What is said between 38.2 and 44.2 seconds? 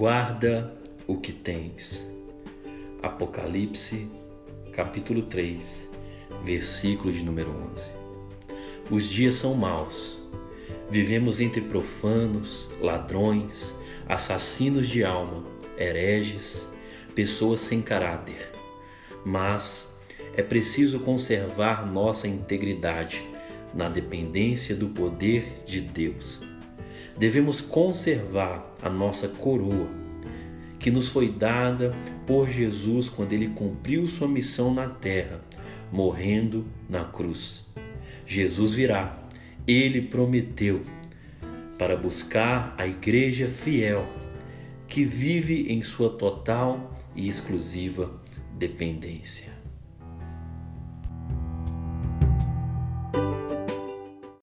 Jesus virá, ele prometeu, para buscar a igreja fiel,